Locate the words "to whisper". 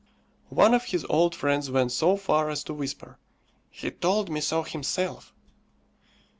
2.63-3.19